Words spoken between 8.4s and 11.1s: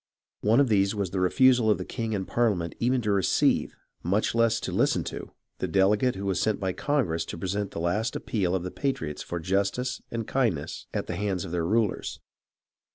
of the patriots for justice and kindness at